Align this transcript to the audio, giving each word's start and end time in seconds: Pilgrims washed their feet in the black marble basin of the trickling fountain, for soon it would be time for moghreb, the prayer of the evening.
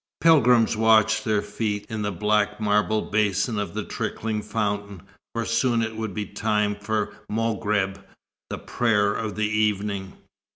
Pilgrims 0.19 0.75
washed 0.75 1.23
their 1.25 1.43
feet 1.43 1.85
in 1.87 2.01
the 2.01 2.11
black 2.11 2.59
marble 2.59 3.11
basin 3.11 3.59
of 3.59 3.75
the 3.75 3.83
trickling 3.85 4.41
fountain, 4.41 5.03
for 5.35 5.45
soon 5.45 5.83
it 5.83 5.95
would 5.95 6.15
be 6.15 6.25
time 6.25 6.75
for 6.75 7.13
moghreb, 7.31 8.03
the 8.49 8.57
prayer 8.57 9.13
of 9.13 9.35
the 9.35 9.45
evening. 9.47 10.13